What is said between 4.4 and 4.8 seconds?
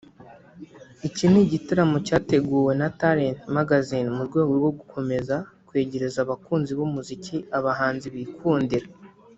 rwo